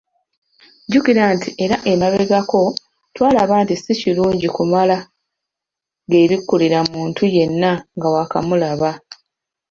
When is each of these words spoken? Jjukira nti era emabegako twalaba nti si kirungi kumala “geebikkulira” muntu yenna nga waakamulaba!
Jjukira 0.87 1.23
nti 1.35 1.49
era 1.63 1.75
emabegako 1.91 2.61
twalaba 3.15 3.55
nti 3.63 3.75
si 3.81 3.91
kirungi 4.01 4.47
kumala 4.55 4.97
“geebikkulira” 6.09 6.79
muntu 6.93 7.23
yenna 7.35 7.71
nga 7.95 8.07
waakamulaba! 8.13 8.91